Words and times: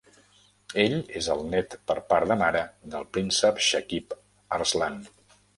Ell 0.83 0.95
és 1.19 1.27
el 1.33 1.43
net 1.51 1.75
per 1.91 1.97
part 2.13 2.31
de 2.33 2.39
mare 2.41 2.65
del 2.95 3.07
Príncep 3.19 3.63
Shakib 3.69 4.21
Arslan. 4.59 4.99